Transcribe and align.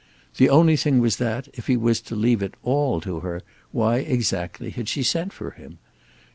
The 0.37 0.49
only 0.49 0.77
thing 0.77 0.97
was 0.99 1.17
that, 1.17 1.47
if 1.53 1.67
he 1.67 1.77
was 1.77 2.01
to 2.01 2.15
leave 2.15 2.41
it 2.41 2.55
all 2.63 3.01
to 3.01 3.19
her, 3.19 3.43
why 3.71 3.97
exactly 3.97 4.71
had 4.71 4.89
she 4.89 5.03
sent 5.03 5.31
for 5.31 5.51
him? 5.51 5.77